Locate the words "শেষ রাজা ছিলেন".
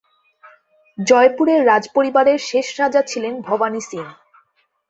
2.49-3.33